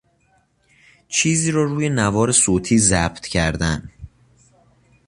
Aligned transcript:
چیزی 1.07 1.51
را 1.51 1.63
روی 1.63 1.89
نوار 1.89 2.31
صوتی 2.31 2.77
ضبط 2.79 3.27
کردن 3.27 3.91